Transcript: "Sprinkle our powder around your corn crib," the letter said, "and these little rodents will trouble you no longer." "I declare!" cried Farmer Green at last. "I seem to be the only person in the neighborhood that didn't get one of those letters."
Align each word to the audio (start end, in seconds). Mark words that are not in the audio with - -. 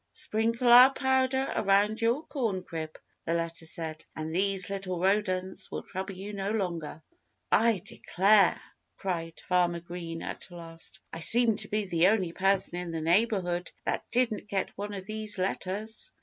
"Sprinkle 0.13 0.69
our 0.69 0.91
powder 0.91 1.47
around 1.55 2.01
your 2.01 2.23
corn 2.25 2.63
crib," 2.63 2.97
the 3.23 3.35
letter 3.35 3.67
said, 3.67 4.03
"and 4.15 4.33
these 4.33 4.67
little 4.67 4.99
rodents 4.99 5.69
will 5.69 5.83
trouble 5.83 6.15
you 6.15 6.33
no 6.33 6.49
longer." 6.49 7.03
"I 7.51 7.83
declare!" 7.85 8.59
cried 8.97 9.39
Farmer 9.41 9.79
Green 9.79 10.23
at 10.23 10.49
last. 10.49 10.99
"I 11.13 11.19
seem 11.19 11.55
to 11.57 11.67
be 11.67 11.85
the 11.85 12.07
only 12.07 12.31
person 12.31 12.77
in 12.77 12.89
the 12.89 12.99
neighborhood 12.99 13.71
that 13.85 14.09
didn't 14.11 14.49
get 14.49 14.75
one 14.75 14.95
of 14.95 15.05
those 15.05 15.37
letters." 15.37 16.11